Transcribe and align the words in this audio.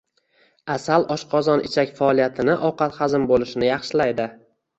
Asal 0.75 1.03
oshqozon-ichak 1.15 1.91
faoliyatini, 1.99 2.57
ovqat 2.71 2.99
hazm 3.03 3.29
bo‘lishini 3.35 3.71
yaxshilaydi. 3.71 4.29